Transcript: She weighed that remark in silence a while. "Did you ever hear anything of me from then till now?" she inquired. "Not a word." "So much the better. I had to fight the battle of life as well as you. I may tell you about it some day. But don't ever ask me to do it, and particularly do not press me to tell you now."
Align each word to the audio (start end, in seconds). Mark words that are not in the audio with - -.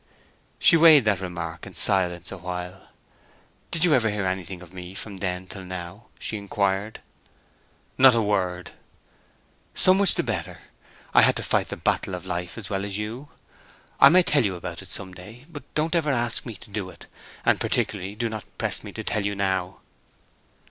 She 0.57 0.75
weighed 0.75 1.05
that 1.05 1.19
remark 1.19 1.67
in 1.67 1.75
silence 1.75 2.31
a 2.31 2.37
while. 2.39 2.87
"Did 3.69 3.85
you 3.85 3.93
ever 3.93 4.09
hear 4.09 4.25
anything 4.25 4.63
of 4.63 4.73
me 4.73 4.95
from 4.95 5.17
then 5.17 5.45
till 5.45 5.63
now?" 5.63 6.05
she 6.17 6.37
inquired. 6.37 7.01
"Not 7.99 8.15
a 8.15 8.21
word." 8.23 8.71
"So 9.75 9.93
much 9.93 10.15
the 10.15 10.23
better. 10.23 10.57
I 11.13 11.21
had 11.21 11.35
to 11.35 11.43
fight 11.43 11.67
the 11.69 11.77
battle 11.77 12.15
of 12.15 12.25
life 12.25 12.57
as 12.57 12.67
well 12.67 12.83
as 12.83 12.97
you. 12.97 13.29
I 13.99 14.09
may 14.09 14.23
tell 14.23 14.43
you 14.43 14.55
about 14.55 14.81
it 14.81 14.89
some 14.89 15.13
day. 15.13 15.45
But 15.51 15.71
don't 15.75 15.93
ever 15.93 16.11
ask 16.11 16.47
me 16.47 16.55
to 16.55 16.71
do 16.71 16.89
it, 16.89 17.05
and 17.45 17.61
particularly 17.61 18.15
do 18.15 18.27
not 18.27 18.43
press 18.57 18.83
me 18.83 18.91
to 18.93 19.03
tell 19.03 19.23
you 19.23 19.35
now." 19.35 19.81